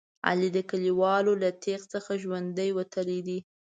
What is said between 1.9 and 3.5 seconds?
څخه ژوندی وتلی دی.